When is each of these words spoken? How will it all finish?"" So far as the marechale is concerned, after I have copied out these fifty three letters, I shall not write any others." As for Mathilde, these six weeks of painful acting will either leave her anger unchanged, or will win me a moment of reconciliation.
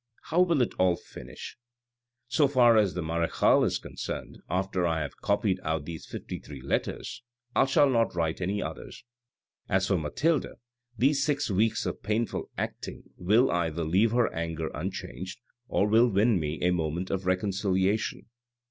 How 0.31 0.41
will 0.41 0.63
it 0.63 0.73
all 0.79 0.95
finish?"" 0.95 1.57
So 2.37 2.47
far 2.47 2.75
as 2.75 2.95
the 2.95 3.03
marechale 3.03 3.63
is 3.63 3.77
concerned, 3.77 4.39
after 4.49 4.87
I 4.87 5.01
have 5.01 5.17
copied 5.21 5.59
out 5.61 5.85
these 5.85 6.07
fifty 6.07 6.39
three 6.39 6.59
letters, 6.59 7.21
I 7.55 7.65
shall 7.65 7.87
not 7.87 8.15
write 8.15 8.41
any 8.41 8.63
others." 8.63 9.03
As 9.69 9.85
for 9.85 9.99
Mathilde, 9.99 10.47
these 10.97 11.23
six 11.23 11.51
weeks 11.51 11.85
of 11.85 12.01
painful 12.01 12.49
acting 12.57 13.11
will 13.15 13.51
either 13.51 13.83
leave 13.83 14.09
her 14.13 14.33
anger 14.33 14.71
unchanged, 14.73 15.39
or 15.67 15.87
will 15.87 16.09
win 16.09 16.39
me 16.39 16.59
a 16.63 16.71
moment 16.71 17.11
of 17.11 17.27
reconciliation. 17.27 18.25